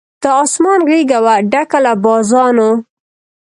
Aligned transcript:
د 0.21 0.23
آسمان 0.43 0.79
غېږه 0.89 1.19
وه 1.25 1.35
ډکه 1.51 1.79
له 1.85 1.93
بازانو 2.03 2.69